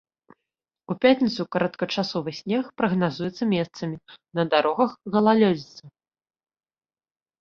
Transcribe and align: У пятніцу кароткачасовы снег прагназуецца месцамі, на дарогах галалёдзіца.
У 0.93 0.95
пятніцу 1.03 1.41
кароткачасовы 1.55 2.33
снег 2.39 2.71
прагназуецца 2.83 3.43
месцамі, 3.53 3.97
на 4.41 4.49
дарогах 4.55 4.91
галалёдзіца. 5.17 5.83